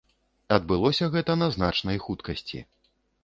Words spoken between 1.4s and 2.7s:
на значнай хуткасці.